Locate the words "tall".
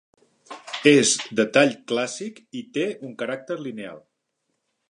1.59-1.77